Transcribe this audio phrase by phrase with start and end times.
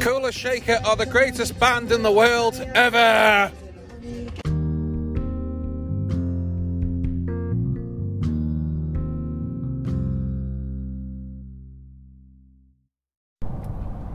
[0.00, 3.52] Kula Shaker are the greatest band in the world ever.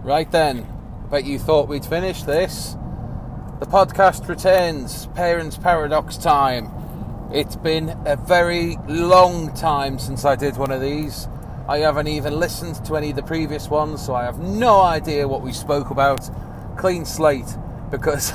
[0.03, 0.65] Right then,
[1.11, 2.77] bet you thought we'd finish this.
[3.59, 6.71] The podcast returns, Parents Paradox time.
[7.33, 11.27] It's been a very long time since I did one of these.
[11.69, 15.27] I haven't even listened to any of the previous ones, so I have no idea
[15.27, 16.29] what we spoke about.
[16.77, 17.57] Clean slate,
[17.91, 18.31] because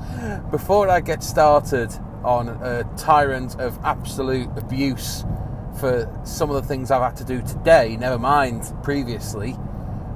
[0.52, 5.24] before I get started on a tyrant of absolute abuse
[5.80, 9.56] for some of the things I've had to do today, never mind previously,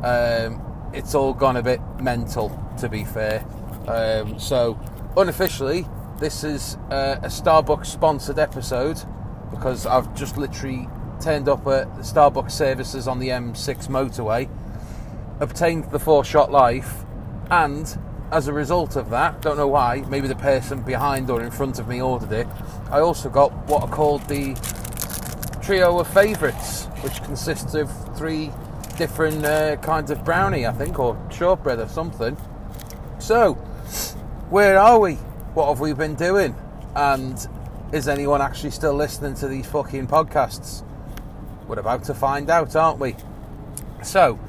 [0.04, 0.62] um,
[0.94, 3.44] it's all gone a bit mental, to be fair.
[3.88, 4.78] Um, so,
[5.16, 5.86] unofficially,
[6.20, 9.02] this is uh, a Starbucks sponsored episode
[9.50, 10.88] because I've just literally
[11.20, 14.48] turned up at Starbucks services on the M6 motorway,
[15.40, 17.04] obtained the four shot life,
[17.50, 17.98] and
[18.32, 21.78] as a result of that, don't know why, maybe the person behind or in front
[21.78, 22.46] of me ordered it,
[22.90, 24.54] I also got what are called the
[25.62, 28.50] trio of favourites, which consists of three
[28.96, 32.36] different uh, kinds of brownie, I think, or shortbread or something.
[33.18, 33.54] So,
[34.50, 35.14] where are we?
[35.54, 36.54] What have we been doing?
[36.94, 37.46] And
[37.92, 40.84] is anyone actually still listening to these fucking podcasts?
[41.70, 43.14] We're about to find out, aren't we?
[44.02, 44.40] So,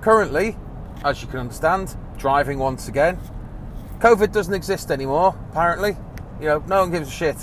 [0.00, 0.56] currently,
[1.02, 3.18] as you can understand, driving once again.
[3.98, 5.96] COVID doesn't exist anymore, apparently.
[6.40, 7.34] You know, no one gives a shit.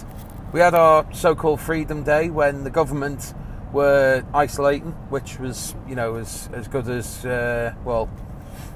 [0.53, 3.33] We had our so called Freedom Day when the government
[3.73, 8.09] were isolating, which was, you know, as, as good as, uh, well,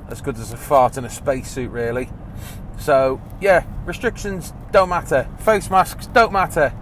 [0.10, 2.10] as good as a fart in a spacesuit, really.
[2.78, 5.30] So, yeah, restrictions don't matter.
[5.40, 6.74] Face masks don't matter.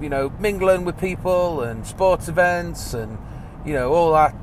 [0.00, 3.18] You know, mingling with people and sports events and,
[3.64, 4.34] you know, all that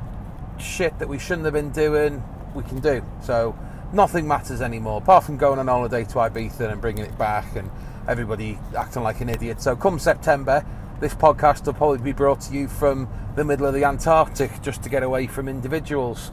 [0.60, 2.24] shit that we shouldn't have been doing,
[2.56, 3.04] we can do.
[3.22, 3.58] So,
[3.94, 7.70] nothing matters anymore, apart from going on holiday to Ibiza and bringing it back and
[8.08, 9.62] everybody acting like an idiot.
[9.62, 10.66] So, come September,
[11.00, 14.84] this podcast will probably be brought to you from the middle of the Antarctic just
[14.84, 16.32] to get away from individuals.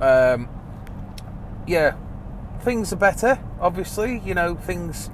[0.00, 0.48] Um,
[1.66, 1.94] yeah,
[2.60, 4.20] things are better, obviously.
[4.24, 5.10] You know, things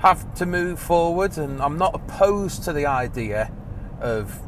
[0.00, 3.52] have to move forward, and I'm not opposed to the idea
[4.00, 4.40] of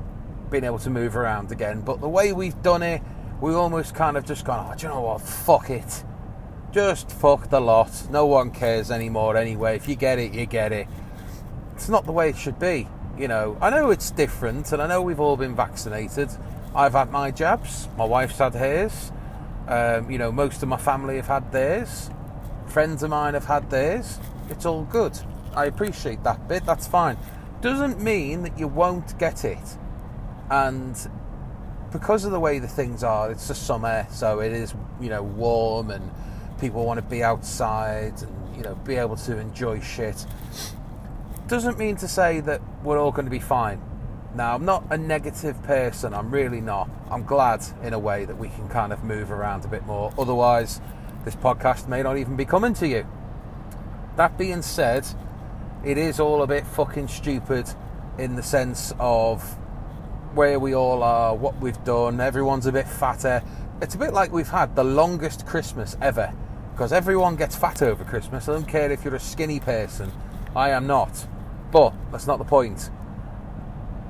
[0.50, 1.82] being able to move around again.
[1.82, 3.02] But the way we've done it,
[3.40, 5.20] we almost kind of just gone, oh, do you know what?
[5.20, 6.04] Fuck it.
[6.72, 7.90] Just fuck the lot.
[8.10, 9.76] No one cares anymore anyway.
[9.76, 10.88] If you get it, you get it.
[11.74, 12.88] It's not the way it should be.
[13.18, 16.30] You know, I know it's different, and I know we've all been vaccinated.
[16.74, 19.12] I've had my jabs, my wife's had hers.
[19.68, 22.08] Um, you know, most of my family have had theirs.
[22.68, 24.18] Friends of mine have had theirs.
[24.48, 25.18] It's all good.
[25.54, 26.64] I appreciate that bit.
[26.64, 27.16] That's fine.
[27.60, 29.76] Doesn't mean that you won't get it.
[30.50, 30.96] And
[31.92, 35.22] because of the way the things are, it's the summer, so it is, you know,
[35.22, 36.10] warm and
[36.58, 40.26] people want to be outside and, you know, be able to enjoy shit.
[41.48, 43.80] Doesn't mean to say that we're all going to be fine.
[44.34, 46.88] Now, I'm not a negative person, I'm really not.
[47.10, 50.14] I'm glad, in a way, that we can kind of move around a bit more.
[50.18, 50.80] Otherwise,
[51.26, 53.06] this podcast may not even be coming to you.
[54.16, 55.06] That being said,
[55.84, 57.68] it is all a bit fucking stupid
[58.18, 59.42] in the sense of
[60.34, 63.42] where we all are, what we've done, everyone's a bit fatter.
[63.80, 66.32] It's a bit like we've had the longest Christmas ever
[66.72, 68.48] because everyone gets fat over Christmas.
[68.48, 70.10] I don't care if you're a skinny person,
[70.56, 71.26] I am not.
[71.70, 72.90] But that's not the point.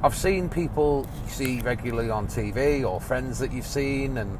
[0.02, 4.38] I've seen people you see regularly on TV or friends that you've seen, and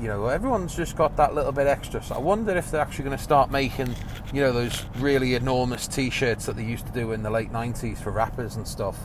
[0.00, 2.02] you know everyone's just got that little bit extra.
[2.02, 3.94] So I wonder if they're actually going to start making,
[4.32, 7.98] you know, those really enormous T-shirts that they used to do in the late '90s
[7.98, 8.96] for rappers and stuff,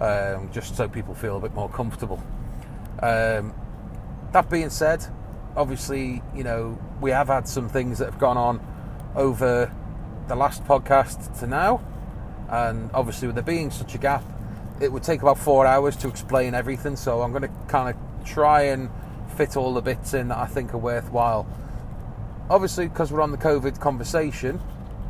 [0.00, 2.22] um, just so people feel a bit more comfortable.
[3.00, 3.54] Um,
[4.32, 5.06] that being said,
[5.56, 8.60] obviously, you know, we have had some things that have gone on
[9.14, 9.72] over
[10.28, 11.82] the last podcast to now,
[12.50, 14.24] and obviously, with there being such a gap
[14.80, 18.24] it would take about four hours to explain everything, so I'm going to kind of
[18.24, 18.90] try and
[19.36, 21.46] fit all the bits in that I think are worthwhile.
[22.48, 24.60] Obviously, because we're on the COVID conversation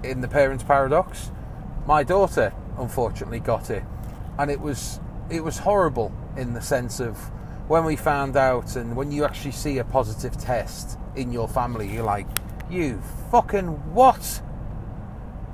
[0.03, 1.31] in the parents' paradox,
[1.87, 3.85] my daughter unfortunately got it,
[4.39, 7.17] and it was it was horrible in the sense of
[7.69, 11.93] when we found out and when you actually see a positive test in your family,
[11.93, 12.27] you're like,
[12.71, 14.41] you fucking what?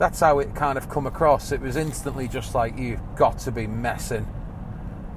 [0.02, 1.52] that's how it kind of come across.
[1.52, 4.26] It was instantly just like you've got to be messing.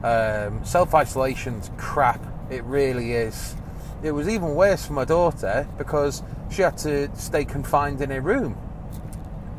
[0.04, 2.24] Um, Self isolation's crap.
[2.50, 3.56] It really is.
[4.04, 6.22] It was even worse for my daughter because
[6.52, 8.56] she had to stay confined in a room,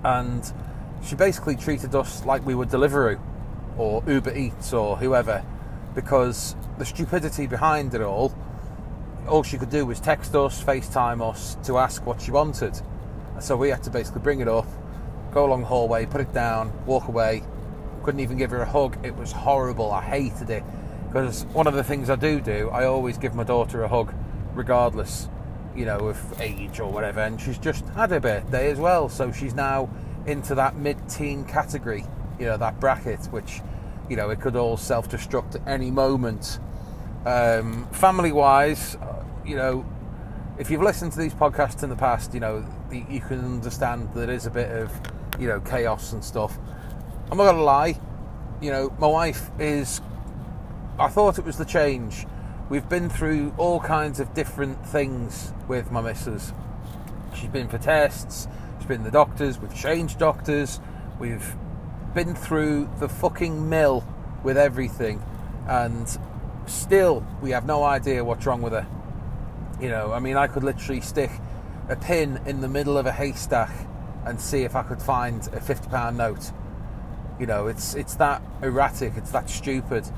[0.04, 0.52] and
[1.04, 3.18] she basically treated us like we were Deliveroo
[3.76, 5.44] or Uber Eats or whoever,
[5.94, 8.32] because the stupidity behind it all.
[9.28, 12.80] all she could do was text us, FaceTime us to ask what she wanted.
[13.40, 14.66] So we had to basically bring it up,
[15.32, 17.42] go along the hallway, put it down, walk away.
[18.04, 19.04] Couldn't even give her a hug.
[19.04, 19.90] It was horrible.
[19.90, 20.62] I hated it
[21.06, 24.12] because one of the things I do do, I always give my daughter a hug,
[24.54, 25.28] regardless,
[25.74, 27.20] you know, of age or whatever.
[27.20, 29.88] And she's just had her birthday as well, so she's now
[30.26, 32.04] into that mid-teen category,
[32.38, 33.60] you know, that bracket, which,
[34.08, 36.58] you know, it could all self-destruct at any moment.
[37.24, 38.96] Um, family-wise,
[39.44, 39.86] you know,
[40.58, 44.30] if you've listened to these podcasts in the past, you know, you can understand there
[44.30, 44.90] is a bit of,
[45.38, 46.58] you know, chaos and stuff.
[47.30, 48.00] I'm not gonna lie,
[48.60, 50.00] you know, my wife is.
[50.98, 52.26] I thought it was the change.
[52.70, 56.52] We've been through all kinds of different things with my missus.
[57.34, 58.48] She's been for tests,
[58.78, 60.80] she's been the doctors, we've changed doctors,
[61.20, 61.54] we've
[62.14, 64.04] been through the fucking mill
[64.42, 65.22] with everything,
[65.68, 66.18] and
[66.64, 68.86] still we have no idea what's wrong with her.
[69.78, 71.30] You know, I mean, I could literally stick
[71.90, 73.70] a pin in the middle of a haystack
[74.24, 76.50] and see if I could find a fifty pound note.
[77.38, 80.10] You know, it's it's that erratic, it's that stupid.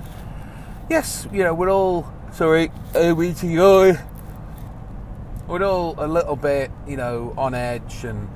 [0.89, 4.03] Yes, you know, we're all sorry, OBTI.
[5.47, 8.27] We're all a little bit, you know, on edge, and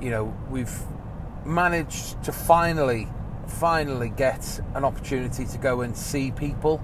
[0.00, 0.74] you know, we've
[1.44, 3.06] managed to finally,
[3.46, 6.82] finally get an opportunity to go and see people.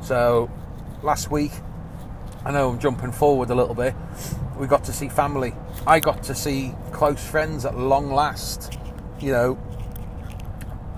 [0.00, 0.50] So
[1.00, 1.52] last week
[2.44, 3.94] I know I'm jumping forward a little bit.
[4.58, 5.54] We got to see family.
[5.86, 8.76] I got to see close friends at long last.
[9.20, 9.58] You know,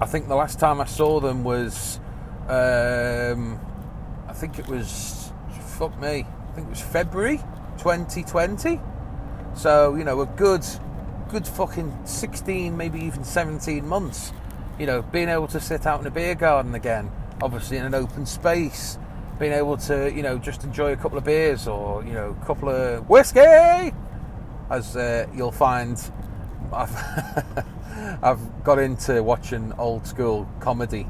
[0.00, 2.00] I think the last time I saw them was,
[2.49, 3.61] um,
[4.27, 5.33] I think it was,
[5.79, 7.39] fuck me, I think it was February
[7.79, 8.81] 2020.
[9.55, 10.65] So, you know, a good,
[11.29, 14.33] good fucking 16, maybe even 17 months.
[14.79, 17.11] You know, being able to sit out in a beer garden again,
[17.43, 18.99] obviously in an open space
[19.39, 22.45] being able to, you know, just enjoy a couple of beers or, you know, a
[22.45, 23.93] couple of whiskey,
[24.71, 26.11] as uh, you'll find
[26.73, 26.95] I've,
[28.23, 31.06] I've got into watching old school comedy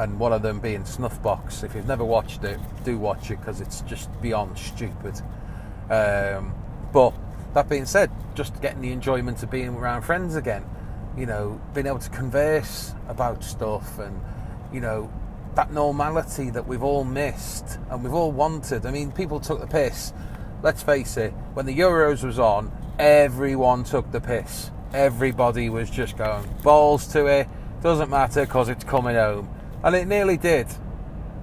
[0.00, 1.62] and one of them being Snuffbox.
[1.62, 5.20] If you've never watched it, do watch it because it's just beyond stupid.
[5.90, 6.54] Um,
[6.90, 7.12] but
[7.52, 10.64] that being said, just getting the enjoyment of being around friends again,
[11.18, 14.18] you know, being able to converse about stuff and,
[14.72, 15.12] you know,
[15.54, 18.86] that normality that we've all missed and we've all wanted.
[18.86, 20.14] I mean, people took the piss.
[20.62, 24.70] Let's face it, when the Euros was on, everyone took the piss.
[24.94, 27.48] Everybody was just going balls to it.
[27.82, 29.48] Doesn't matter because it's coming home.
[29.82, 30.66] And it nearly did.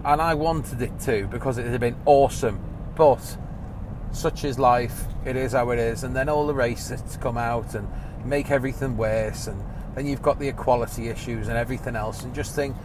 [0.06, 2.60] And I wanted it to because it had been awesome.
[2.96, 3.38] But
[4.12, 5.06] such is life.
[5.26, 6.04] It is how it is.
[6.04, 7.88] And then all the racists come out and
[8.26, 9.48] make everything worse.
[9.48, 9.62] And
[9.96, 12.24] then you've got the equality issues and everything else.
[12.24, 12.76] And just think,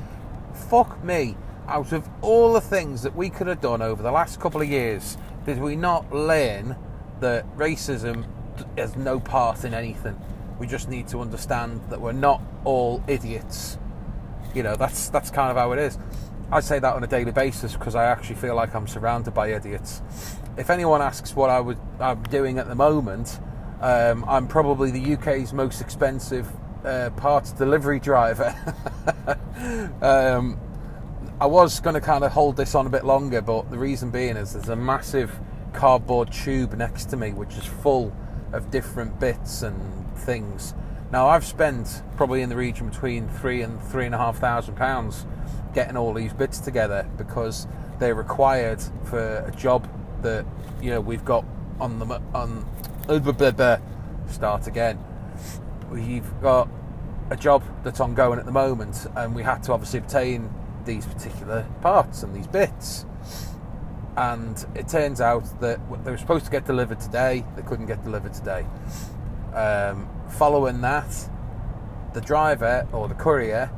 [0.68, 1.36] fuck me,
[1.68, 4.68] out of all the things that we could have done over the last couple of
[4.68, 5.16] years,
[5.46, 6.76] did we not learn
[7.20, 8.24] that racism
[8.76, 10.18] has no part in anything?
[10.58, 13.78] We just need to understand that we're not all idiots.
[14.54, 15.98] You know, that's that's kind of how it is.
[16.50, 19.52] I say that on a daily basis because I actually feel like I'm surrounded by
[19.52, 20.02] idiots.
[20.58, 23.40] If anyone asks what I would I'm doing at the moment,
[23.80, 26.46] um, I'm probably the UK's most expensive
[26.84, 28.54] uh, parts delivery driver.
[30.02, 30.60] um,
[31.40, 34.10] I was going to kind of hold this on a bit longer, but the reason
[34.10, 35.40] being is there's a massive
[35.72, 38.14] cardboard tube next to me which is full
[38.52, 39.76] of different bits and
[40.18, 40.74] things.
[41.12, 44.74] Now I've spent probably in the region between three and three and a half thousand
[44.74, 45.26] pounds
[45.74, 47.68] getting all these bits together because
[48.00, 49.88] they're required for a job
[50.22, 50.44] that
[50.80, 51.44] you know we've got
[51.78, 52.66] on the on
[54.28, 54.98] start again
[55.92, 56.68] we've got
[57.30, 60.52] a job that's ongoing at the moment, and we had to obviously obtain
[60.84, 63.06] these particular parts and these bits.
[64.16, 68.02] And it turns out that they were supposed to get delivered today, they couldn't get
[68.04, 68.66] delivered today.
[69.54, 71.28] Um, following that,
[72.14, 73.70] the driver or the courier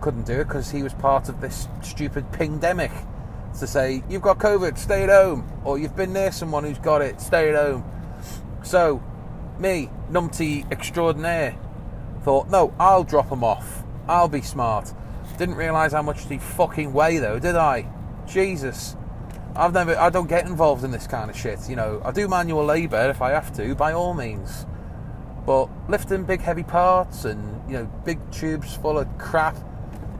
[0.00, 2.92] couldn't do it because he was part of this stupid pandemic
[3.58, 7.02] to say, You've got COVID, stay at home, or you've been near someone who's got
[7.02, 7.84] it, stay at home.
[8.62, 9.02] So
[9.58, 11.56] me, numpty extraordinaire,
[12.22, 13.82] thought, no, I'll drop them off.
[14.08, 14.92] I'll be smart.
[15.36, 17.86] Didn't realise how much they fucking weigh though, did I?
[18.26, 18.96] Jesus.
[19.56, 21.68] I've never, I don't get involved in this kind of shit.
[21.68, 24.66] You know, I do manual labour if I have to, by all means.
[25.48, 29.56] But lifting big heavy parts and, you know, big tubes full of crap,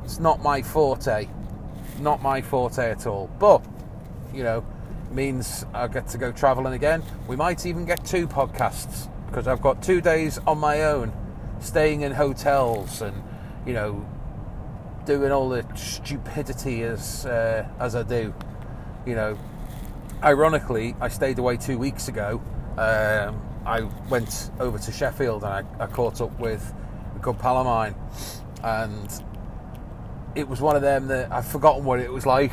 [0.02, 1.28] it's not my forte.
[2.00, 3.28] Not my forte at all.
[3.38, 3.62] But,
[4.32, 4.64] you know,
[5.12, 7.02] means I get to go travelling again.
[7.26, 11.12] We might even get two podcasts because I've got two days on my own,
[11.60, 13.22] staying in hotels and
[13.66, 14.06] you know
[15.04, 18.32] doing all the stupidity as uh, as I do.
[19.04, 19.38] You know,
[20.22, 22.40] ironically, I stayed away two weeks ago.
[22.78, 26.72] Um, I went over to Sheffield and I, I caught up with
[27.14, 27.94] a good pal of mine,
[28.64, 29.22] and
[30.34, 32.52] it was one of them that I've forgotten what it was like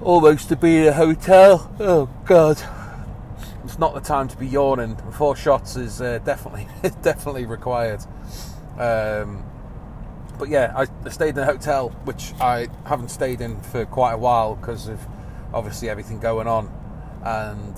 [0.00, 1.74] almost to be in a hotel.
[1.80, 2.62] Oh God,
[3.64, 4.96] it's not the time to be yawning.
[5.10, 6.68] Four shots is uh, definitely
[7.02, 8.02] definitely required.
[8.78, 9.44] Um,
[10.38, 14.18] but yeah, I stayed in a hotel which I haven't stayed in for quite a
[14.18, 15.04] while because of
[15.52, 16.70] obviously everything going on.
[17.24, 17.76] And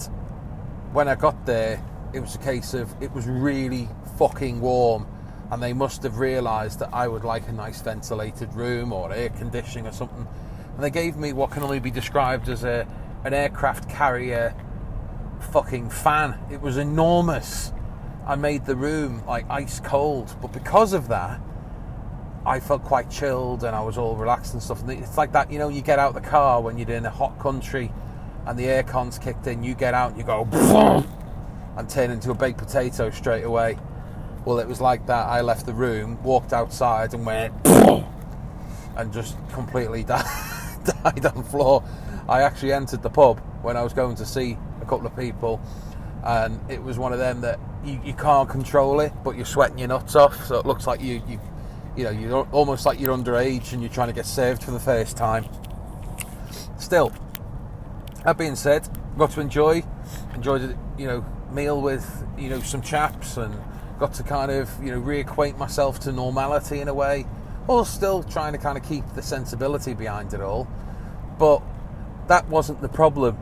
[0.92, 1.82] when I got there,
[2.14, 5.06] it was a case of it was really fucking warm,
[5.50, 9.30] and they must have realised that I would like a nice ventilated room or air
[9.30, 10.26] conditioning or something.
[10.74, 12.86] And they gave me what can only be described as a
[13.24, 14.54] an aircraft carrier
[15.52, 16.38] fucking fan.
[16.50, 17.72] It was enormous.
[18.26, 21.40] I made the room like ice cold, but because of that,
[22.46, 24.82] I felt quite chilled and I was all relaxed and stuff.
[24.82, 27.10] And it's like that, you know, you get out the car when you're in a
[27.10, 27.90] hot country
[28.46, 30.44] and the aircon's kicked in, you get out and you go
[31.76, 33.78] and turn into a baked potato straight away.
[34.44, 35.26] Well, it was like that.
[35.26, 37.54] I left the room, walked outside, and went
[38.96, 40.24] and just completely died,
[40.84, 41.82] died on the floor.
[42.28, 45.60] I actually entered the pub when I was going to see a couple of people,
[46.22, 49.78] and it was one of them that you, you can't control it, but you're sweating
[49.78, 51.40] your nuts off, so it looks like you you
[51.96, 54.80] you know you're almost like you're underage and you're trying to get served for the
[54.80, 55.44] first time.
[56.78, 57.12] Still,
[58.24, 59.82] that being said, got to enjoy
[60.34, 63.54] enjoyed you know meal with you know some chaps and
[63.98, 67.22] got to kind of you know reacquaint myself to normality in a way,
[67.66, 70.68] while still trying to kind of keep the sensibility behind it all.
[71.38, 71.62] But
[72.28, 73.38] that wasn't the problem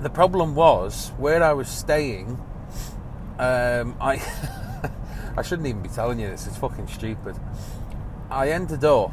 [0.00, 2.40] the problem was where I was staying.
[3.38, 4.22] Um, I
[5.36, 6.46] I shouldn't even be telling you this.
[6.46, 7.36] It's fucking stupid.
[8.30, 9.12] I ended up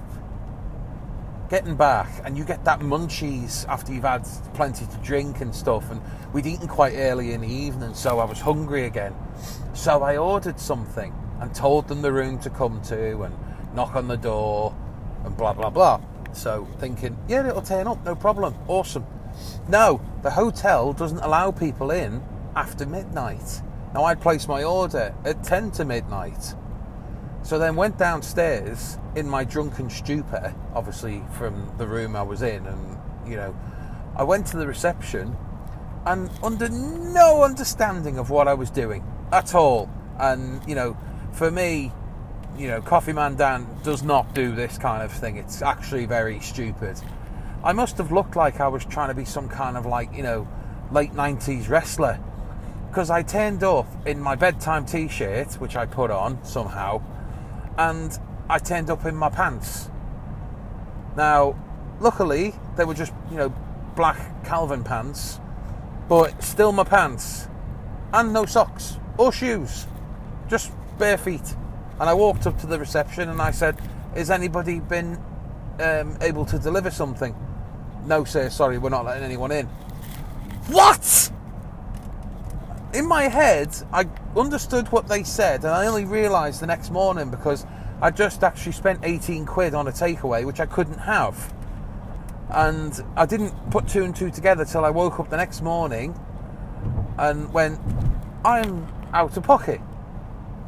[1.50, 5.90] getting back, and you get that munchies after you've had plenty to drink and stuff.
[5.92, 6.02] And
[6.34, 9.14] we'd eaten quite early in the evening, so I was hungry again.
[9.74, 13.36] So I ordered something and told them the room to come to and
[13.76, 14.76] knock on the door
[15.26, 16.02] and blah blah blah.
[16.34, 19.06] So thinking, yeah, it'll turn up, no problem, awesome.
[19.68, 22.22] No, the hotel doesn't allow people in
[22.56, 23.62] after midnight.
[23.94, 26.54] Now, I'd placed my order at 10 to midnight.
[27.46, 32.66] So then went downstairs in my drunken stupor, obviously from the room I was in,
[32.66, 32.98] and
[33.28, 33.56] you know,
[34.16, 35.38] I went to the reception
[36.08, 39.92] and under no understanding of what I was doing at all.
[40.18, 40.98] And you know,
[41.34, 41.92] for me,
[42.58, 45.38] you know, Coffee Man Dan does not do this kind of thing.
[45.38, 47.00] It's actually very stupid.
[47.64, 50.24] I must have looked like I was trying to be some kind of like, you
[50.24, 50.48] know,
[50.92, 52.20] late 90s wrestler.
[52.90, 57.04] Because I turned up in my bedtime t shirt, which I put on somehow,
[57.78, 58.18] and
[58.50, 59.90] I turned up in my pants.
[61.16, 61.58] Now,
[62.00, 63.54] luckily, they were just, you know,
[63.96, 65.40] black Calvin pants,
[66.10, 67.48] but still my pants.
[68.14, 69.88] And no socks or shoes,
[70.50, 71.56] just bare feet.
[72.00, 73.78] And I walked up to the reception and I said,
[74.16, 75.18] Has anybody been
[75.80, 77.36] um, able to deliver something?
[78.06, 79.66] no, sir, sorry, we're not letting anyone in.
[80.68, 81.32] What?
[82.96, 87.30] In my head, I understood what they said, and I only realised the next morning
[87.30, 87.66] because
[88.02, 91.54] I just actually spent 18 quid on a takeaway, which I couldn't have.
[92.50, 96.18] And I didn't put two and two together till I woke up the next morning
[97.18, 97.80] and went,
[98.46, 99.82] I'm out of pocket.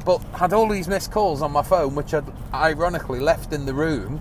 [0.04, 3.74] But had all these missed calls on my phone, which I'd ironically left in the
[3.74, 4.20] room,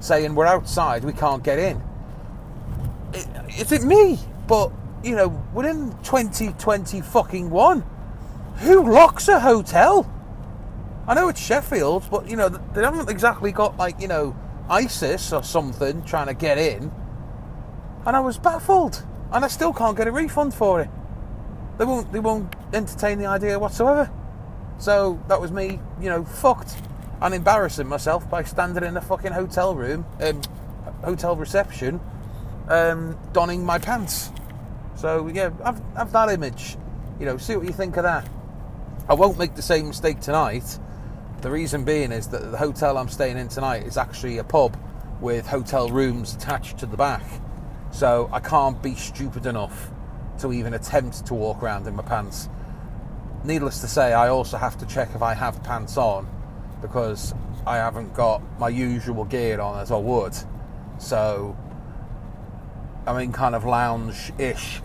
[0.00, 1.82] saying, We're outside, we can't get in
[3.58, 4.18] is it me?
[4.46, 4.70] But
[5.02, 7.84] you know, within 2020 fucking one,
[8.58, 10.10] who locks a hotel?
[11.06, 14.36] I know it's Sheffield, but you know they haven't exactly got like you know
[14.68, 16.92] ISIS or something trying to get in.
[18.04, 20.90] And I was baffled, and I still can't get a refund for it.
[21.78, 22.12] They won't.
[22.12, 24.10] They won't entertain the idea whatsoever.
[24.78, 26.76] So that was me, you know, fucked
[27.20, 30.40] and embarrassing myself by standing in a fucking hotel room, um,
[31.02, 32.00] hotel reception,
[32.68, 34.30] um, donning my pants.
[34.98, 36.76] So yeah, have, have that image.
[37.20, 38.28] You know, see what you think of that.
[39.08, 40.78] I won't make the same mistake tonight.
[41.40, 44.76] The reason being is that the hotel I'm staying in tonight is actually a pub
[45.20, 47.22] with hotel rooms attached to the back.
[47.92, 49.90] So I can't be stupid enough
[50.40, 52.48] to even attempt to walk around in my pants.
[53.44, 56.28] Needless to say, I also have to check if I have pants on
[56.82, 57.34] because
[57.66, 60.36] I haven't got my usual gear on as I would.
[60.98, 61.56] So
[63.08, 64.82] I'm in kind of lounge-ish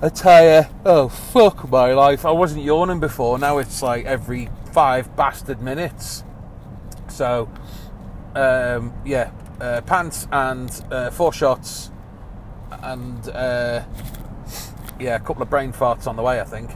[0.00, 0.70] attire.
[0.86, 2.24] Oh fuck my life!
[2.24, 3.38] I wasn't yawning before.
[3.38, 6.24] Now it's like every five bastard minutes.
[7.08, 7.50] So,
[8.34, 11.90] um, yeah, uh, pants and uh, four shots
[12.82, 13.84] and uh,
[14.98, 16.70] yeah, a couple of brain farts on the way, I think.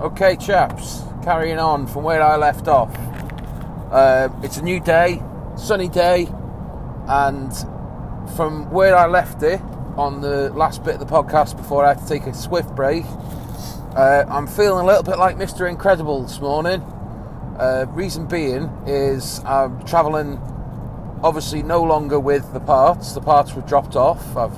[0.00, 2.96] Okay, chaps, carrying on from where I left off.
[3.90, 5.22] Uh, it's a new day,
[5.56, 6.28] sunny day,
[7.08, 7.52] and
[8.34, 9.60] from where I left it
[9.96, 13.04] on the last bit of the podcast before I had to take a swift break,
[13.96, 15.68] uh, I'm feeling a little bit like Mr.
[15.68, 16.82] Incredible this morning.
[17.58, 20.38] Uh, reason being is I'm travelling
[21.22, 23.12] obviously no longer with the parts.
[23.12, 24.36] The parts were dropped off.
[24.36, 24.56] I've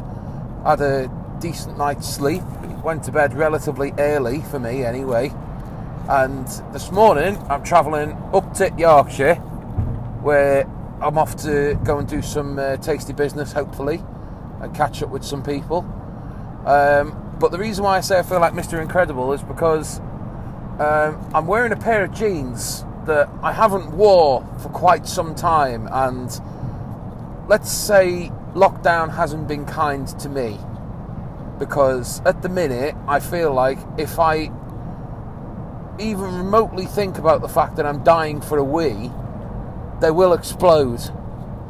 [0.64, 2.42] had a decent night's sleep.
[2.82, 5.32] Went to bed relatively early for me anyway.
[6.08, 9.36] And this morning I'm travelling up to Yorkshire
[10.22, 10.64] where
[11.00, 14.02] I'm off to go and do some uh, tasty business hopefully
[14.60, 15.78] and catch up with some people.
[16.66, 18.80] Um, but the reason why I say I feel like Mr.
[18.82, 20.00] Incredible is because
[20.80, 25.88] um, I'm wearing a pair of jeans that I haven't wore for quite some time
[25.90, 26.28] and
[27.48, 30.58] let's say lockdown hasn't been kind to me
[31.58, 34.50] because at the minute I feel like if I
[35.98, 39.10] even remotely think about the fact that I'm dying for a wee,
[40.00, 41.00] they will explode.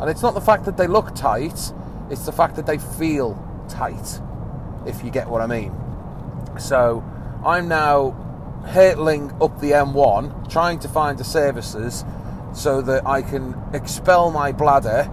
[0.00, 1.72] And it's not the fact that they look tight,
[2.10, 3.36] it's the fact that they feel
[3.68, 4.20] tight,
[4.86, 5.74] if you get what I mean.
[6.58, 7.04] So
[7.44, 8.10] I'm now
[8.66, 12.04] hurtling up the M1, trying to find the services
[12.52, 15.10] so that I can expel my bladder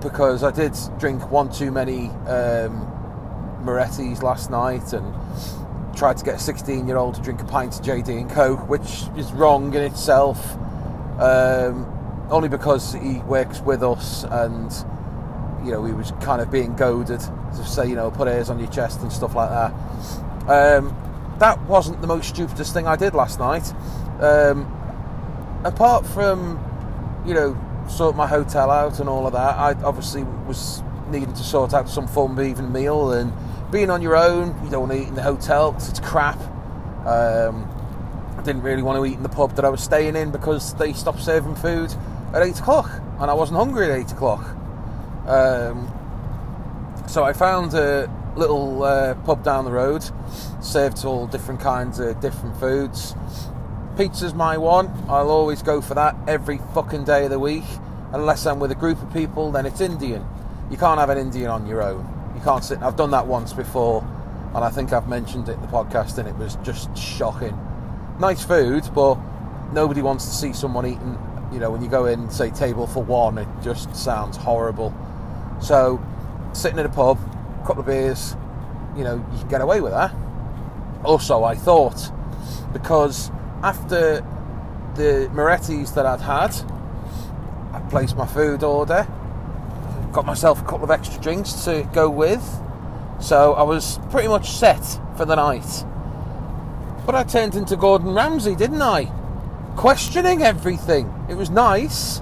[0.00, 2.86] because I did drink one too many um,
[3.62, 5.14] Moretti's last night and
[5.96, 8.68] tried to get a 16 year old to drink a pint of JD and Coke,
[8.68, 10.56] which is wrong in itself,
[11.18, 11.86] um,
[12.30, 14.72] only because he works with us and
[15.64, 18.58] you know he was kind of being goaded to say you know put airs on
[18.58, 19.72] your chest and stuff like that.
[20.48, 20.94] Um,
[21.38, 23.72] that wasn't the most stupidest thing I did last night.
[24.20, 24.74] Um,
[25.64, 26.64] apart from
[27.26, 27.56] you know
[27.88, 29.56] sort my hotel out and all of that.
[29.56, 33.32] I obviously was needing to sort out some form of even meal and
[33.70, 36.38] being on your own, you don't want to eat in the hotel it's crap.
[37.06, 37.68] Um,
[38.48, 40.92] didn't really want to eat in the pub that I was staying in because they
[40.92, 41.94] stopped serving food
[42.34, 44.44] at 8 o'clock and I wasn't hungry at 8 o'clock.
[45.26, 45.92] Um,
[47.06, 50.02] so I found a little uh, pub down the road,
[50.60, 53.14] served all different kinds of different foods
[53.98, 54.86] Pizza's my one.
[55.08, 57.64] I'll always go for that every fucking day of the week.
[58.12, 60.24] Unless I'm with a group of people, then it's Indian.
[60.70, 62.06] You can't have an Indian on your own.
[62.36, 62.80] You can't sit.
[62.80, 64.06] I've done that once before,
[64.54, 67.58] and I think I've mentioned it in the podcast, and it was just shocking.
[68.20, 69.16] Nice food, but
[69.72, 71.18] nobody wants to see someone eating.
[71.52, 74.92] You know, when you go in, say table for one, it just sounds horrible.
[75.60, 76.04] So,
[76.52, 77.18] sitting in a pub,
[77.62, 78.36] a couple of beers,
[78.96, 80.14] you know, you can get away with that.
[81.04, 82.10] Also, I thought
[82.72, 83.30] because
[83.62, 84.20] after
[84.94, 86.54] the Moretti's that I'd had,
[87.72, 89.06] I placed my food order,
[90.12, 92.42] got myself a couple of extra drinks to go with,
[93.20, 94.82] so I was pretty much set
[95.16, 95.84] for the night.
[97.08, 99.06] But I turned into Gordon Ramsay, didn't I?
[99.76, 101.10] Questioning everything.
[101.30, 102.20] It was nice,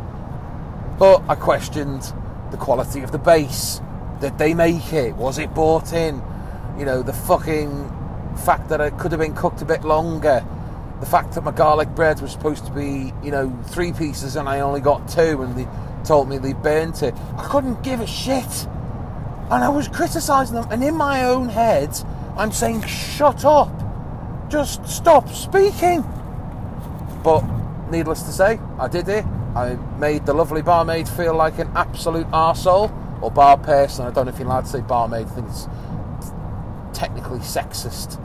[0.96, 2.12] but I questioned
[2.52, 3.80] the quality of the base.
[4.20, 5.16] Did they make it?
[5.16, 6.22] Was it bought in?
[6.78, 7.90] You know, the fucking
[8.44, 10.46] fact that it could have been cooked a bit longer
[11.00, 14.48] the fact that my garlic bread was supposed to be, you know, three pieces and
[14.48, 15.66] I only got two, and they
[16.04, 17.12] told me they burnt it.
[17.36, 18.68] I couldn't give a shit.
[19.50, 21.90] And I was criticising them, and in my own head,
[22.38, 23.75] I'm saying, shut up.
[24.56, 26.00] Just stop speaking.
[27.22, 27.44] But
[27.90, 29.22] needless to say, I did it.
[29.54, 32.90] I made the lovely barmaid feel like an absolute arsehole,
[33.20, 34.06] or bar person.
[34.06, 35.68] I don't know if you're allowed to say barmaid, I think it's
[36.98, 38.18] technically sexist.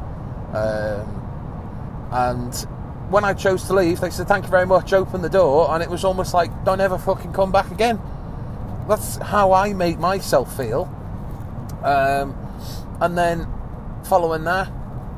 [0.55, 2.55] Um, and
[3.11, 5.69] when I chose to leave, they said, Thank you very much, open the door.
[5.71, 7.99] And it was almost like, Don't ever fucking come back again.
[8.87, 10.83] That's how I made myself feel.
[11.83, 12.37] Um,
[13.01, 13.47] and then
[14.05, 14.71] following that,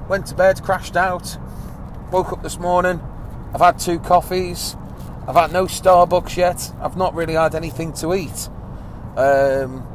[0.08, 1.38] went to bed, crashed out,
[2.12, 3.02] woke up this morning.
[3.54, 4.76] I've had two coffees.
[5.28, 6.74] I've had no Starbucks yet.
[6.82, 8.50] I've not really had anything to eat.
[9.16, 9.88] Um,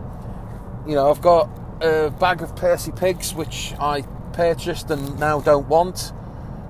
[0.86, 1.50] you know, I've got
[1.82, 6.12] a bag of Percy pigs, which I purchased and now don't want.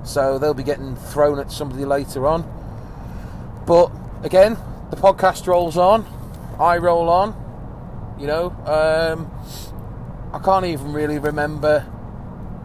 [0.03, 2.42] So they'll be getting thrown at somebody later on.
[3.66, 4.57] But again,
[4.90, 6.07] the podcast rolls on.
[6.59, 8.16] I roll on.
[8.18, 9.31] You know, um,
[10.33, 11.87] I can't even really remember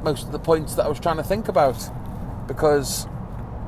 [0.03, 1.77] most of the points that I was trying to think about
[2.47, 3.07] because,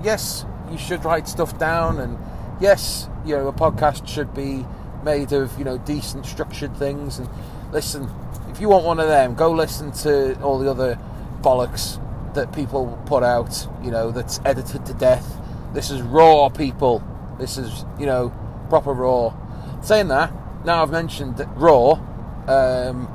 [0.03, 2.17] yes, you should write stuff down, and
[2.59, 4.65] yes, you know, a podcast should be
[5.03, 7.19] made of you know decent, structured things.
[7.19, 7.29] And
[7.71, 8.09] listen,
[8.49, 10.99] if you want one of them, go listen to all the other
[11.41, 12.01] bollocks
[12.33, 15.37] that people put out, you know, that's edited to death.
[15.73, 17.03] This is raw, people.
[17.39, 18.33] This is, you know,
[18.69, 19.33] proper raw.
[19.81, 20.33] Saying that,
[20.65, 21.99] now I've mentioned that Raw,
[22.47, 23.07] um,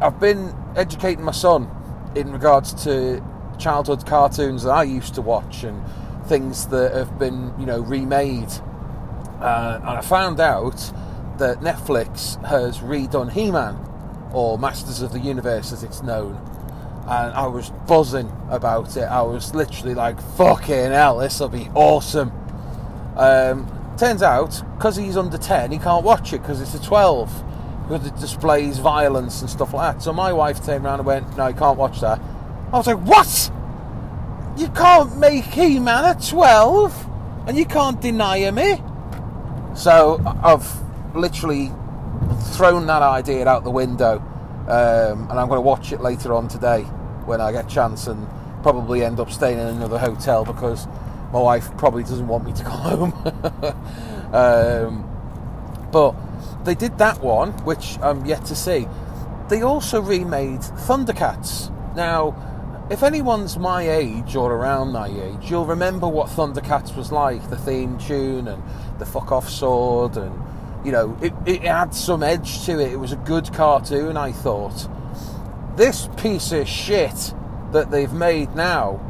[0.00, 1.70] I've been educating my son
[2.14, 3.22] in regards to
[3.58, 5.82] childhood cartoons that I used to watch and
[6.26, 8.52] things that have been, you know, remade.
[9.40, 10.92] Uh, and I found out
[11.38, 13.78] that Netflix has redone He-Man,
[14.32, 16.34] or Masters of the Universe as it's known.
[17.08, 19.04] And I was buzzing about it.
[19.04, 22.32] I was literally like, fucking hell, this will be awesome.
[23.16, 27.44] Um, turns out, because he's under 10, he can't watch it because it's a 12.
[27.88, 30.02] Because it displays violence and stuff like that.
[30.02, 32.20] So my wife turned around and went, no, you can't watch that.
[32.72, 33.50] I was like, what?
[34.58, 37.08] You can't make He-Man at 12?
[37.46, 38.82] And you can't deny me?
[39.76, 40.66] So I've
[41.14, 41.70] literally
[42.54, 44.18] thrown that idea out the window.
[44.68, 46.82] Um, and I'm going to watch it later on today
[47.24, 48.26] when I get a chance and
[48.62, 50.88] probably end up staying in another hotel because
[51.32, 54.32] my wife probably doesn't want me to come home.
[54.34, 56.14] um, but
[56.64, 58.88] they did that one, which I'm yet to see.
[59.48, 61.72] They also remade Thundercats.
[61.94, 67.48] Now, if anyone's my age or around my age, you'll remember what Thundercats was like
[67.50, 68.62] the theme tune and
[68.98, 70.32] the fuck off sword, and
[70.84, 72.92] you know, it, it had some edge to it.
[72.92, 74.88] It was a good cartoon, I thought.
[75.76, 77.34] This piece of shit
[77.72, 79.00] that they've made now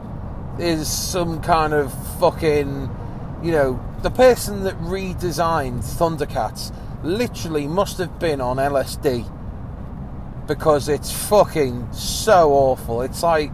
[0.58, 2.90] is some kind of fucking,
[3.42, 6.74] you know, the person that redesigned Thundercats
[7.06, 9.30] literally must have been on LSD
[10.46, 13.02] because it's fucking so awful.
[13.02, 13.50] It's like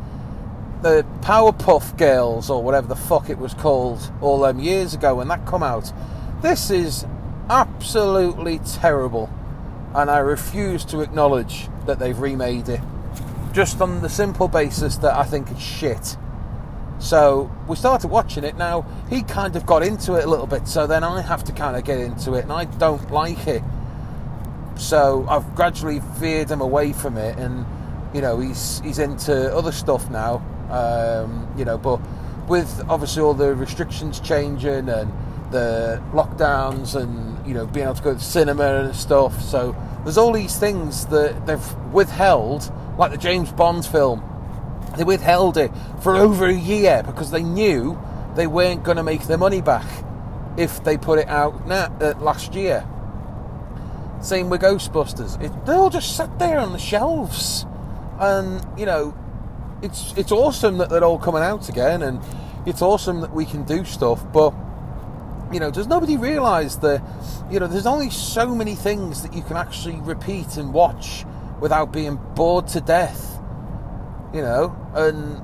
[0.83, 5.29] the Powerpuff Girls or whatever the fuck it was called all them years ago when
[5.29, 5.93] that come out.
[6.43, 7.07] This is
[7.49, 9.31] absolutely terrible,
[9.95, 12.81] and I refuse to acknowledge that they've remade it
[13.53, 16.17] just on the simple basis that I think it's shit.
[17.03, 18.57] So we started watching it.
[18.57, 21.53] Now he kind of got into it a little bit, so then I have to
[21.53, 23.63] kind of get into it, and I don't like it.
[24.77, 27.67] So I've gradually veered him away from it, and
[28.15, 30.41] you know he's he's into other stuff now.
[30.71, 32.01] Um, you know, but
[32.49, 35.13] with obviously all the restrictions changing and
[35.51, 39.75] the lockdowns, and you know being able to go to the cinema and stuff, so
[40.05, 44.23] there's all these things that they've withheld, like the James Bond film.
[44.97, 45.71] They withheld it
[46.03, 47.99] for over a year because they knew
[48.35, 49.87] they weren't going to make their money back
[50.57, 52.87] if they put it out now, uh, last year.
[54.21, 55.43] Same with Ghostbusters.
[55.43, 57.67] It, they all just sat there on the shelves,
[58.21, 59.17] and you know,
[59.83, 62.21] it's it's awesome that they're all coming out again, and
[62.67, 64.25] it's awesome that we can do stuff.
[64.33, 64.55] But
[65.53, 67.03] you know, does nobody realise that
[67.51, 71.25] you know there's only so many things that you can actually repeat and watch
[71.61, 73.32] without being bored to death.
[74.33, 75.41] You know, and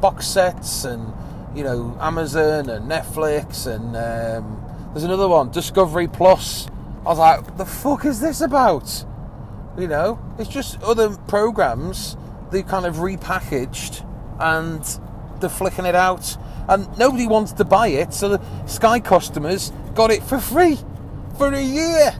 [0.00, 1.12] box sets and
[1.56, 6.68] you know Amazon and Netflix and um, there's another one Discovery Plus.
[7.04, 9.04] I was like, the fuck is this about?
[9.78, 12.16] You know, it's just other programs
[12.50, 14.04] they kind of repackaged
[14.40, 14.82] and
[15.40, 16.36] they're flicking it out,
[16.68, 20.78] and nobody wants to buy it, so the Sky customers got it for free
[21.36, 22.14] for a year,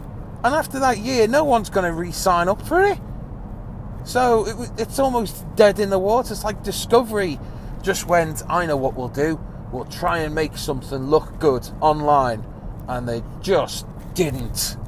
[0.44, 2.98] and after that year, no one's going to re-sign up for it.
[4.08, 6.32] So it, it's almost dead in the water.
[6.32, 7.38] It's like Discovery
[7.82, 9.38] just went, I know what we'll do.
[9.70, 12.42] We'll try and make something look good online.
[12.88, 14.78] And they just didn't.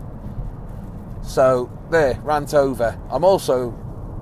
[1.22, 2.98] So, there, rant over.
[3.11, 3.72] I'm also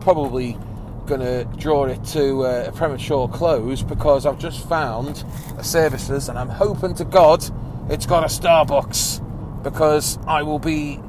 [0.01, 0.59] probably
[1.07, 5.23] going to draw it to uh, a premature close because I've just found
[5.57, 7.45] a services and I'm hoping to God
[7.89, 11.01] it's got a Starbucks because I will be,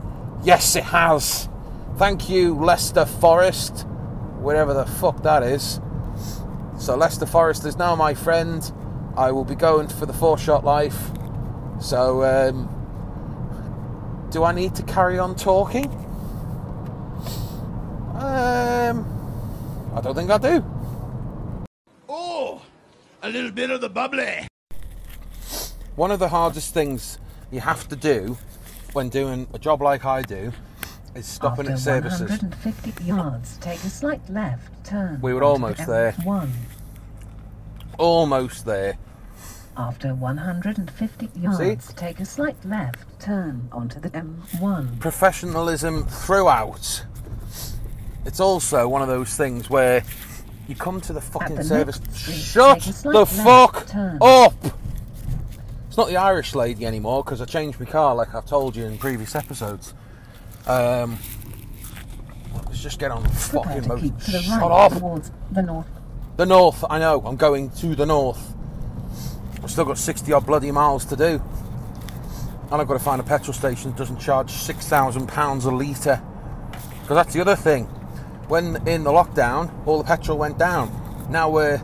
[0.43, 1.48] yes, it has.
[1.99, 3.85] Thank you, Leicester Forest,
[4.39, 5.81] wherever the fuck that is.
[6.77, 8.63] So, Leicester Forest is now my friend.
[9.17, 11.12] I will be going for the four shot life.
[11.81, 12.69] So, um,
[14.31, 15.88] do I need to carry on talking?
[18.15, 19.05] Um,
[19.93, 20.63] I don't think I do.
[22.07, 22.62] Oh,
[23.21, 24.47] a little bit of the bubbly.
[25.97, 27.19] One of the hardest things
[27.51, 28.38] you have to do
[28.93, 30.53] when doing a job like I do
[31.15, 32.30] is stopping After at services.
[32.30, 35.19] 150 yards, take a slight left turn.
[35.22, 36.12] We were almost the there.
[36.13, 36.50] M1.
[37.98, 38.98] Almost there.
[39.78, 45.00] After 150 yards, take a slight left turn onto the M1.
[45.00, 47.06] professionalism throughout.
[48.26, 50.04] It's also one of those things where
[50.67, 51.95] you come to the fucking the service.
[52.12, 54.17] street, Shut take a slight the fuck turn.
[54.22, 54.54] up!
[55.88, 58.86] It's not the Irish lady anymore because I changed my car, like I've told you
[58.86, 59.93] in previous episodes.
[60.67, 61.17] Um,
[62.65, 64.02] let's just get on the fucking to motor.
[64.02, 64.93] keep to the Shut right up!
[64.98, 65.88] towards the north.
[66.38, 68.54] The north, I know, I'm going to the north.
[69.62, 71.41] I've still got 60 odd bloody miles to do.
[72.72, 75.72] and I've got to find a petrol station that doesn't charge six thousand pounds a
[75.72, 76.22] litre.
[77.02, 77.86] Because that's the other thing.
[78.48, 80.91] When in the lockdown, all the petrol went down.
[81.30, 81.82] Now we're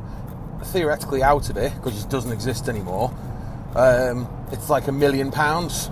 [0.66, 3.14] theoretically out of it because it doesn't exist anymore.
[3.76, 5.88] Um, it's like a million pounds.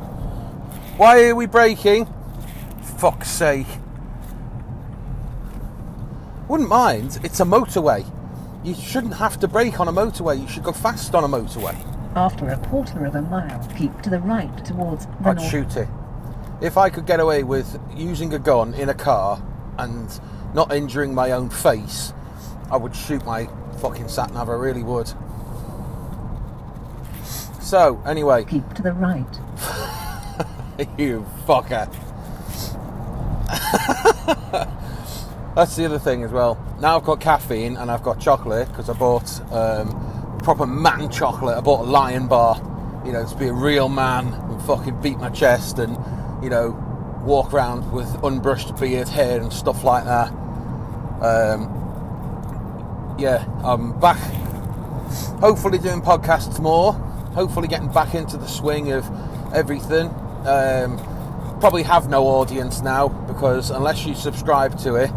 [0.97, 2.05] Why are we braking?
[3.03, 3.67] Fuck's sake.
[6.47, 7.19] Wouldn't mind.
[7.21, 8.09] It's a motorway.
[8.63, 10.39] You shouldn't have to brake on a motorway.
[10.39, 11.75] You should go fast on a motorway.
[12.15, 15.51] After a quarter of a mile, keep to the right towards the I'd north.
[15.51, 15.89] shoot it.
[16.61, 19.43] If I could get away with using a gun in a car
[19.77, 20.07] and
[20.53, 22.13] not injuring my own face,
[22.71, 23.49] I would shoot my
[23.81, 24.47] fucking sat nav.
[24.47, 25.11] I really would.
[27.59, 29.27] So, anyway, Keep to the right.
[30.97, 31.93] you fucker.
[35.55, 36.63] That's the other thing as well.
[36.79, 41.57] Now I've got caffeine and I've got chocolate because I bought um, proper man chocolate.
[41.57, 42.57] I bought a lion bar,
[43.05, 45.97] you know, to be a real man and fucking beat my chest and,
[46.43, 46.71] you know,
[47.23, 50.29] walk around with unbrushed beard, hair, and stuff like that.
[51.21, 54.19] Um, yeah, I'm back.
[55.39, 56.93] Hopefully, doing podcasts more.
[57.33, 59.05] Hopefully, getting back into the swing of
[59.53, 60.07] everything.
[60.45, 60.97] Um,
[61.63, 65.09] probably have no audience now because unless you subscribe to it,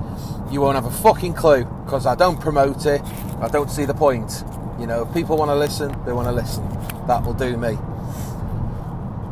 [0.49, 3.03] you won't have a fucking clue because I don't promote it.
[3.41, 4.45] I don't see the point.
[4.79, 6.65] You know, if people want to listen, they want to listen.
[7.09, 7.77] That will do me.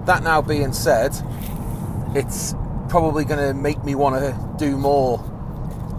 [0.07, 1.13] That now being said,
[2.17, 2.57] it's
[2.89, 5.21] probably going to make me want to do more,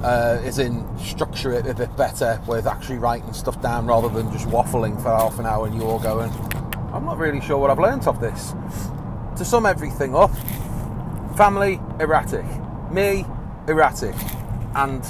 [0.04, 4.30] uh, as in structure it a bit better with actually writing stuff down rather than
[4.34, 6.30] just waffling for half an hour and you all going,
[6.91, 8.54] I'm not really sure what I've learnt of this.
[9.38, 10.32] To sum everything up,
[11.36, 12.45] family erratic,
[12.91, 13.26] me
[13.67, 14.15] erratic,
[14.74, 15.04] and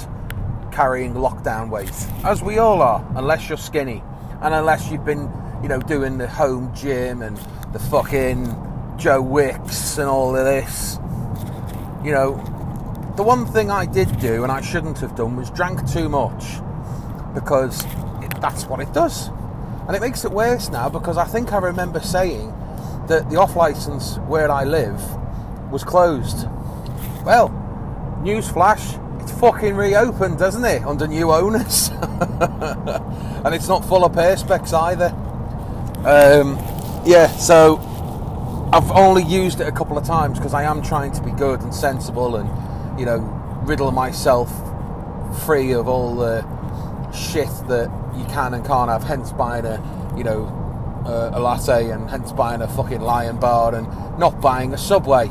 [0.72, 4.02] carrying lockdown weight, as we all are, unless you're skinny,
[4.42, 5.30] and unless you've been,
[5.62, 7.36] you know, doing the home gym and
[7.72, 8.44] the fucking
[8.96, 10.98] Joe Wicks and all of this.
[12.04, 12.34] You know,
[13.16, 16.44] the one thing I did do and I shouldn't have done was drank too much.
[17.34, 17.84] Because
[18.22, 19.28] it, that's what it does.
[19.86, 22.50] And it makes it worse now because I think I remember saying
[23.08, 25.00] that the off license where I live
[25.70, 26.46] was closed.
[27.24, 27.50] Well,
[28.22, 30.84] newsflash, it's fucking reopened, doesn't it?
[30.84, 31.88] Under new owners.
[32.00, 35.14] and it's not full of perspex either.
[36.06, 36.56] Um,
[37.04, 37.78] yeah, so
[38.72, 41.60] I've only used it a couple of times because I am trying to be good
[41.62, 43.18] and sensible and, you know,
[43.64, 44.50] riddle myself
[45.44, 46.42] free of all the
[47.12, 50.46] shit that you can and can't have, hence buying a, you know,
[51.06, 53.86] uh, a latte and hence buying a fucking lion bar and
[54.18, 55.28] not buying a subway.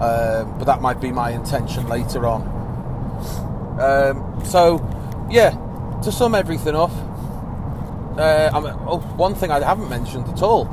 [0.00, 2.42] Um, but that might be my intention later on.
[3.80, 4.78] Um, so,
[5.30, 5.50] yeah,
[6.02, 6.90] to sum everything up,
[8.18, 8.50] uh,
[8.86, 10.66] oh, one thing I haven't mentioned at all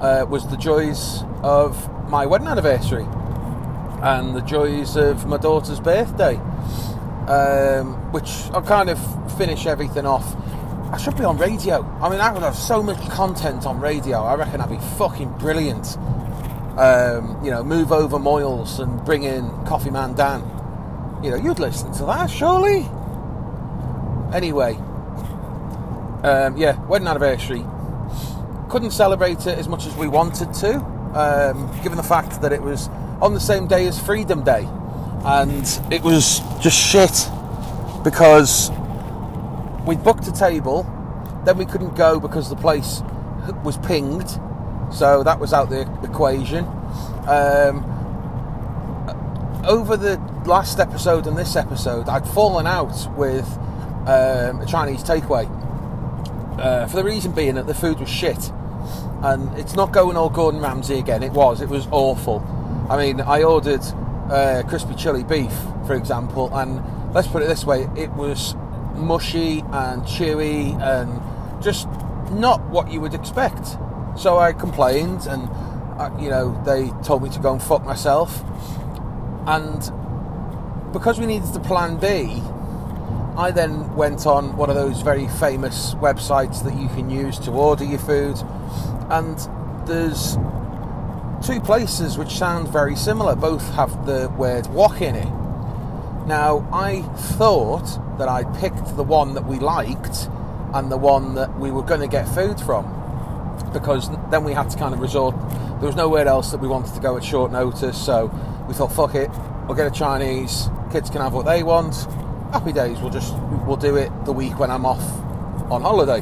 [0.00, 3.06] uh, was the joys of my wedding anniversary
[4.02, 6.36] and the joys of my daughter's birthday,
[7.26, 8.98] um, which I'll kind of
[9.36, 10.36] finish everything off.
[10.92, 11.84] I should be on radio.
[12.00, 14.22] I mean, I would have so much content on radio.
[14.22, 15.98] I reckon I'd be fucking brilliant.
[16.78, 20.42] Um, you know, move over Moyles and bring in Coffee Man Dan.
[21.24, 22.88] You know, you'd listen to that, surely.
[24.32, 24.74] Anyway,
[26.22, 27.64] um, yeah, wedding anniversary.
[28.68, 30.76] Couldn't celebrate it as much as we wanted to,
[31.14, 32.88] um, given the fact that it was
[33.20, 34.68] on the same day as Freedom Day,
[35.24, 37.28] and it was just shit
[38.04, 38.70] because
[39.84, 40.86] we booked a table,
[41.44, 43.02] then we couldn't go because the place
[43.64, 44.38] was pinged,
[44.92, 46.64] so that was out the equation.
[47.26, 47.84] Um,
[49.66, 53.46] over the last episode and this episode, I'd fallen out with
[54.06, 55.46] um, a Chinese takeaway.
[56.58, 58.50] Uh, for the reason being that the food was shit.
[59.22, 62.40] And it's not going all Gordon Ramsay again, it was, it was awful.
[62.88, 63.82] I mean, I ordered
[64.30, 65.52] uh, crispy chili beef,
[65.86, 68.54] for example, and let's put it this way it was
[68.94, 71.88] mushy and chewy and just
[72.30, 73.76] not what you would expect.
[74.18, 75.48] So I complained, and
[75.96, 78.42] uh, you know, they told me to go and fuck myself.
[79.46, 79.80] And
[80.92, 82.42] because we needed the plan B,
[83.36, 87.52] I then went on one of those very famous websites that you can use to
[87.52, 88.36] order your food,
[89.08, 89.38] and
[89.86, 90.36] there's
[91.46, 93.36] two places which sound very similar.
[93.36, 95.28] Both have the word wok in it.
[96.26, 97.02] Now, I
[97.38, 97.86] thought
[98.18, 100.28] that I picked the one that we liked
[100.74, 102.97] and the one that we were going to get food from
[103.72, 105.34] because then we had to kind of resort.
[105.78, 108.26] There was nowhere else that we wanted to go at short notice, so
[108.66, 109.30] we thought, fuck it,
[109.66, 110.68] we'll get a Chinese.
[110.90, 111.94] Kids can have what they want.
[112.52, 112.98] Happy days.
[113.00, 113.34] We'll just
[113.66, 115.02] we'll do it the week when I'm off
[115.70, 116.20] on holiday.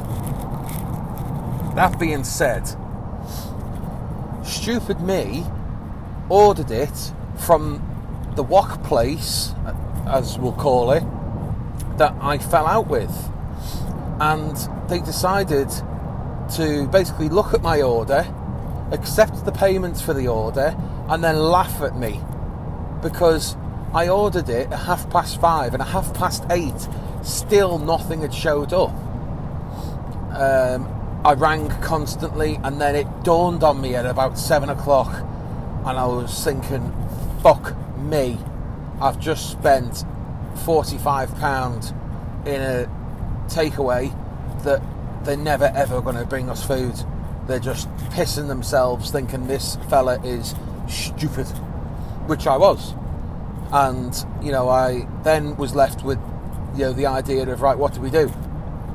[1.75, 2.67] That being said,
[4.43, 5.45] stupid me
[6.29, 7.81] ordered it from
[8.35, 9.53] the wok place,
[10.07, 11.03] as we'll call it,
[11.97, 13.11] that I fell out with.
[14.19, 14.55] And
[14.89, 15.69] they decided
[16.51, 18.25] to basically look at my order,
[18.91, 20.75] accept the payments for the order,
[21.09, 22.21] and then laugh at me
[23.01, 23.55] because
[23.93, 26.87] I ordered it at half past five and at half past eight,
[27.23, 28.91] still nothing had showed up.
[30.31, 30.93] Um,
[31.25, 35.13] I rang constantly, and then it dawned on me at about seven o'clock,
[35.85, 36.93] and I was thinking,
[37.41, 38.37] fuck me,
[39.01, 40.05] I've just spent
[40.57, 42.89] £45 in a
[43.47, 44.13] takeaway
[44.63, 44.81] that
[45.27, 46.95] they're never ever going to bring us food.
[47.47, 50.55] They're just pissing themselves thinking this fella is
[50.87, 51.45] stupid,
[52.27, 52.93] which I was.
[53.71, 56.17] And, you know, I then was left with,
[56.75, 58.31] you know, the idea of, right, what do we do?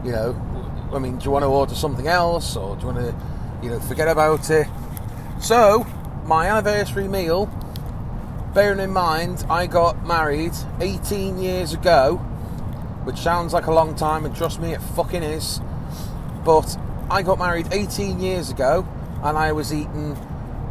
[0.05, 2.99] You know, I mean, do you want to order something else or do you want
[2.99, 3.15] to,
[3.63, 4.67] you know, forget about it?
[5.39, 5.87] So,
[6.25, 7.47] my anniversary meal,
[8.55, 12.17] bearing in mind I got married 18 years ago,
[13.05, 15.61] which sounds like a long time, and trust me, it fucking is.
[16.45, 16.77] But
[17.11, 18.87] I got married 18 years ago
[19.23, 20.17] and I was eating,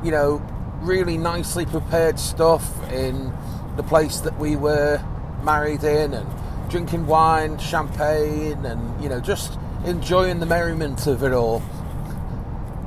[0.03, 0.41] you know,
[0.81, 3.31] really nicely prepared stuff in
[3.77, 5.03] the place that we were
[5.43, 6.27] married in and
[6.69, 11.61] drinking wine, champagne, and, you know, just enjoying the merriment of it all.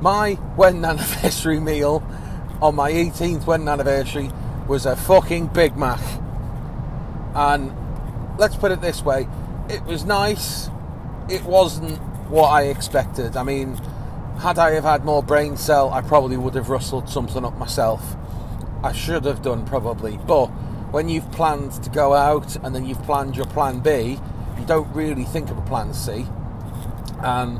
[0.01, 2.03] My wedding anniversary meal
[2.61, 4.31] on my 18th wedding anniversary
[4.67, 6.01] was a fucking Big Mac.
[7.33, 7.73] And
[8.37, 9.27] let's put it this way
[9.69, 10.69] it was nice,
[11.29, 13.35] it wasn't what I expected.
[13.37, 13.75] I mean,
[14.39, 18.15] had I have had more brain cell, I probably would have rustled something up myself.
[18.83, 20.47] I should have done probably, but
[20.91, 24.19] when you've planned to go out and then you've planned your plan B,
[24.59, 26.25] you don't really think of a plan C.
[27.19, 27.59] And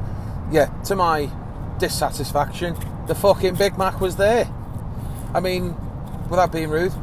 [0.52, 1.30] yeah, to my
[1.80, 2.76] dissatisfaction,
[3.08, 4.50] the fucking Big Mac was there.
[5.34, 5.76] I mean,
[6.30, 6.94] without being rude,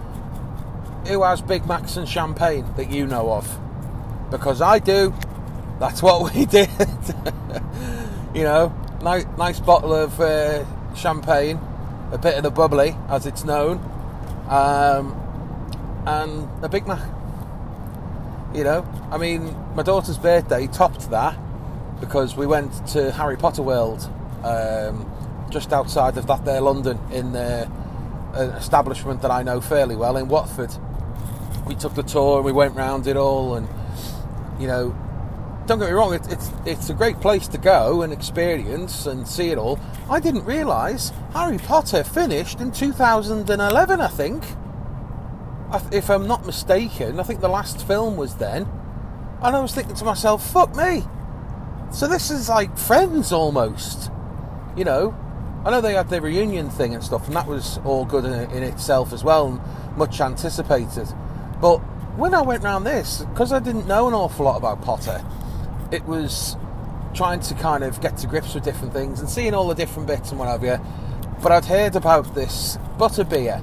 [1.06, 3.58] who has Big Macs and champagne that you know of?
[4.30, 5.12] Because I do.
[5.78, 6.68] That's what we did.
[8.34, 11.58] you know, nice, nice bottle of uh, champagne,
[12.12, 13.78] a bit of the bubbly, as it's known,
[14.48, 15.14] um,
[16.06, 17.02] and a Big Mac.
[18.54, 21.38] You know, I mean, my daughter's birthday topped that
[22.00, 24.10] because we went to Harry Potter World
[24.44, 25.10] um,
[25.50, 27.68] just outside of that there London in uh,
[28.34, 30.74] an establishment that I know fairly well in Watford.
[31.66, 33.68] We took the tour and we went round it all, and
[34.58, 34.96] you know,
[35.66, 39.26] don't get me wrong, it, it's it's a great place to go and experience and
[39.26, 39.78] see it all.
[40.10, 44.44] I didn't realise Harry Potter finished in 2011, I think.
[45.90, 48.68] If I'm not mistaken, I think the last film was then.
[49.42, 51.04] And I was thinking to myself, fuck me.
[51.90, 54.10] So this is like Friends almost.
[54.76, 55.16] You know,
[55.64, 58.32] I know they had their reunion thing and stuff, and that was all good in,
[58.50, 61.08] in itself as well, and much anticipated.
[61.60, 61.78] But
[62.16, 65.24] when I went round this, because I didn't know an awful lot about Potter,
[65.92, 66.56] it was
[67.14, 70.08] trying to kind of get to grips with different things and seeing all the different
[70.08, 70.80] bits and what have you.
[71.42, 73.62] But I'd heard about this butter beer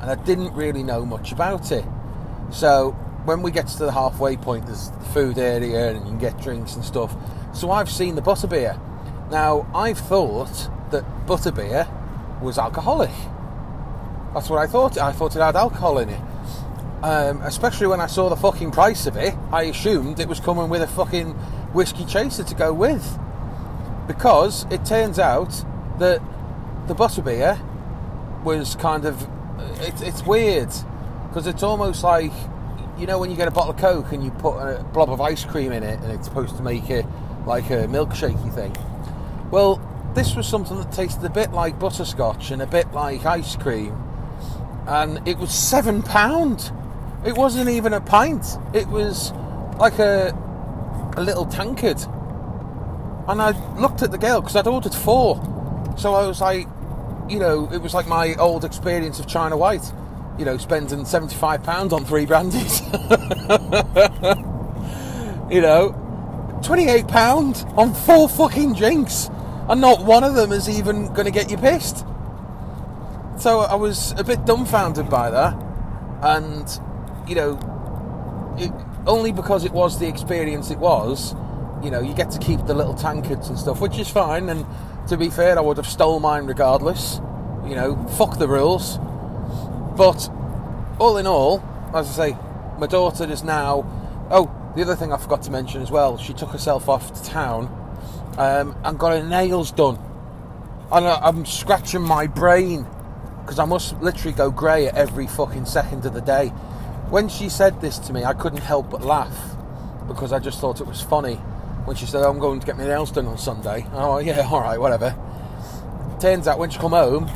[0.00, 1.84] and I didn't really know much about it.
[2.50, 2.90] So
[3.24, 6.40] when we get to the halfway point, there's the food area and you can get
[6.40, 7.14] drinks and stuff.
[7.54, 8.78] So I've seen the butter beer.
[9.30, 11.88] Now I've thought that butter beer
[12.42, 13.10] was alcoholic.
[14.34, 14.98] That's what I thought.
[14.98, 16.20] I thought it had alcohol in it.
[17.02, 20.68] Um, especially when I saw the fucking price of it, I assumed it was coming
[20.68, 21.34] with a fucking
[21.72, 23.18] whiskey chaser to go with.
[24.06, 25.64] Because it turns out
[25.98, 26.20] that
[26.88, 27.60] the butter beer
[28.44, 29.22] was kind of
[29.80, 30.72] it, it's weird.
[31.28, 32.32] Because it's almost like
[32.98, 35.20] you know when you get a bottle of coke and you put a blob of
[35.20, 37.06] ice cream in it and it's supposed to make it
[37.46, 38.76] like a milkshakey thing.
[39.50, 39.80] Well
[40.14, 43.96] this was something that tasted a bit like butterscotch and a bit like ice cream.
[44.86, 46.72] And it was seven pound.
[47.24, 48.44] It wasn't even a pint.
[48.74, 49.32] It was
[49.78, 50.36] like a
[51.16, 52.00] a little tankard
[53.28, 55.36] and i looked at the girl because i'd ordered four
[55.96, 56.66] so i was like
[57.30, 59.92] you know, it was like my old experience of China White,
[60.36, 62.80] you know, spending £75 on three brandies.
[65.50, 65.94] you know,
[66.62, 69.30] £28 on four fucking drinks,
[69.68, 72.04] and not one of them is even going to get you pissed.
[73.38, 75.54] So I was a bit dumbfounded by that,
[76.22, 76.80] and,
[77.28, 78.72] you know, it,
[79.06, 81.34] only because it was the experience it was,
[81.82, 84.66] you know, you get to keep the little tankards and stuff, which is fine, and
[85.08, 87.20] to be fair, I would have stole mine regardless.
[87.66, 88.98] You know, fuck the rules.
[89.96, 90.28] But
[90.98, 91.62] all in all,
[91.94, 92.38] as I say,
[92.78, 93.86] my daughter is now.
[94.30, 97.28] Oh, the other thing I forgot to mention as well, she took herself off to
[97.28, 97.66] town
[98.38, 99.98] um, and got her nails done.
[100.92, 102.86] And I'm scratching my brain
[103.42, 106.52] because I must literally go grey at every fucking second of the day.
[107.10, 109.36] When she said this to me, I couldn't help but laugh
[110.06, 111.34] because I just thought it was funny.
[111.84, 114.60] When she said, "I'm going to get my nails done on Sunday," oh yeah, all
[114.60, 115.16] right, whatever.
[116.20, 117.28] Turns out when she come home,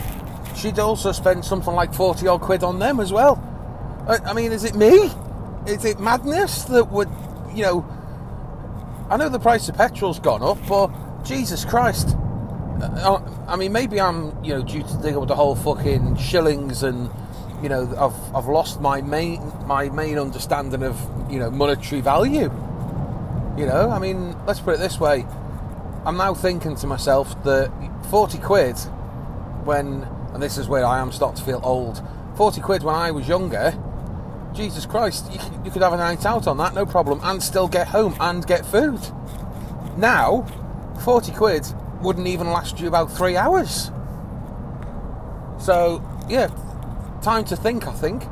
[0.55, 3.43] she'd also spend something like forty odd quid on them as well.
[4.07, 5.11] I, I mean, is it me?
[5.66, 7.09] Is it madness that would,
[7.55, 7.87] you know?
[9.11, 10.89] I know the price of petrol's gone up, but
[11.25, 12.16] Jesus Christ.
[12.81, 16.83] Uh, I mean, maybe I'm, you know, due to deal with the whole fucking shillings
[16.83, 17.11] and,
[17.65, 21.01] you know, I've, I've lost my main my main understanding of,
[21.31, 22.53] you know, monetary value.
[23.57, 25.25] You know, I mean, let's put it this way.
[26.05, 27.73] I'm now thinking to myself that
[28.11, 28.77] 40 quid
[29.65, 30.03] when,
[30.35, 32.07] and this is where I am starting to feel old,
[32.37, 33.73] 40 quid when I was younger,
[34.53, 37.67] Jesus Christ, you, you could have a night out on that, no problem, and still
[37.67, 39.01] get home and get food.
[39.97, 40.43] Now,
[41.03, 41.67] 40 quid
[42.03, 43.91] wouldn't even last you about three hours.
[45.59, 46.49] So, yeah,
[47.25, 48.22] time to think, I think.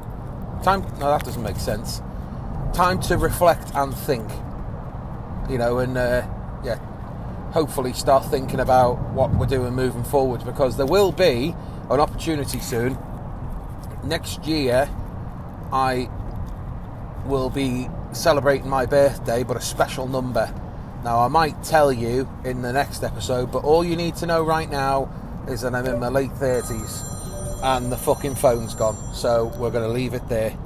[0.62, 2.03] Time, no, that doesn't make sense.
[2.74, 4.30] Time to reflect and think.
[5.49, 6.26] You know, and uh,
[6.62, 6.76] yeah,
[7.53, 11.55] hopefully start thinking about what we're doing moving forward because there will be
[11.90, 12.99] an opportunity soon.
[14.05, 14.90] Next year,
[15.72, 16.11] I
[17.24, 20.53] will be celebrating my birthday, but a special number.
[21.03, 24.45] Now, I might tell you in the next episode, but all you need to know
[24.45, 25.11] right now
[25.49, 27.11] is that I'm in my late 30s
[27.62, 28.96] and the fucking phone's gone.
[29.14, 30.56] So we're going to leave it there.